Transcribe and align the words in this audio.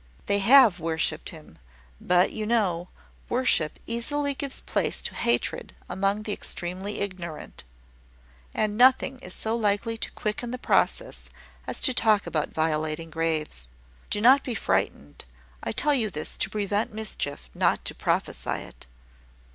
"They 0.25 0.39
have 0.39 0.79
worshipped 0.79 1.29
him; 1.29 1.59
but 1.99 2.31
you 2.31 2.47
know, 2.47 2.87
worship 3.29 3.77
easily 3.85 4.33
gives 4.33 4.59
place 4.61 4.99
to 5.03 5.13
hatred 5.13 5.75
among 5.87 6.23
the 6.23 6.33
extremely 6.33 7.01
ignorant; 7.01 7.63
and 8.51 8.75
nothing 8.79 9.19
is 9.19 9.35
so 9.35 9.55
likely 9.55 9.97
to 9.97 10.09
quicken 10.13 10.49
the 10.49 10.57
process 10.57 11.29
as 11.67 11.79
to 11.81 11.93
talk 11.93 12.25
about 12.25 12.49
violating 12.49 13.11
graves. 13.11 13.67
Do 14.09 14.21
not 14.21 14.43
be 14.43 14.55
frightened; 14.55 15.23
I 15.61 15.71
tell 15.71 15.93
you 15.93 16.09
this 16.09 16.35
to 16.39 16.49
prevent 16.49 16.91
mischief, 16.91 17.51
not 17.53 17.85
to 17.85 17.93
prophesy 17.93 18.57
it. 18.57 18.87